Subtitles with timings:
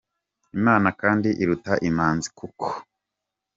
[0.57, 2.67] Imana kandi iruta Imanzi, kuko